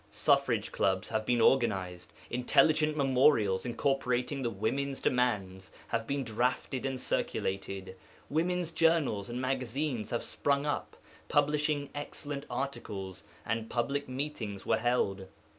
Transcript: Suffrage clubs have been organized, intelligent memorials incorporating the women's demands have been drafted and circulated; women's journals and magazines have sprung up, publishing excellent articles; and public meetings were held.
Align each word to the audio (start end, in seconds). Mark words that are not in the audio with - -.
Suffrage 0.09 0.71
clubs 0.71 1.09
have 1.09 1.27
been 1.27 1.39
organized, 1.41 2.11
intelligent 2.31 2.97
memorials 2.97 3.67
incorporating 3.67 4.41
the 4.41 4.49
women's 4.49 4.99
demands 4.99 5.71
have 5.89 6.07
been 6.07 6.23
drafted 6.23 6.87
and 6.87 6.99
circulated; 6.99 7.95
women's 8.27 8.71
journals 8.71 9.29
and 9.29 9.39
magazines 9.39 10.09
have 10.09 10.23
sprung 10.23 10.65
up, 10.65 10.97
publishing 11.29 11.87
excellent 11.93 12.47
articles; 12.49 13.25
and 13.45 13.69
public 13.69 14.09
meetings 14.09 14.65
were 14.65 14.77
held. 14.79 15.27